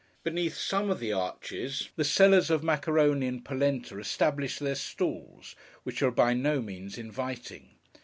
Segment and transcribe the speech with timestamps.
[0.23, 6.01] Beneath some of the arches, the sellers of macaroni and polenta establish their stalls, which
[6.01, 7.75] are by no means inviting.